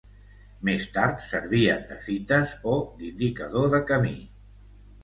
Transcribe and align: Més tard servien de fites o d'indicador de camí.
Més 0.69 0.87
tard 0.95 1.21
servien 1.25 1.85
de 1.91 1.99
fites 2.07 2.57
o 2.73 2.79
d'indicador 3.03 3.73
de 3.77 3.87
camí. 3.95 4.17